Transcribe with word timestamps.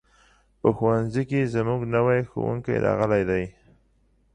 په 0.59 0.69
ښوونځي 0.75 1.23
کې 1.29 1.51
زموږ 1.55 1.81
نوی 1.95 2.19
ښوونکی 2.29 2.75
راغلی 2.85 3.21
دی. 3.29 3.43